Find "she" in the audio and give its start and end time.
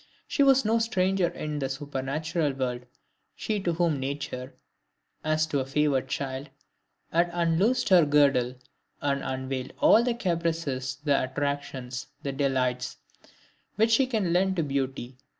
0.27-0.41, 3.35-3.59, 13.91-14.07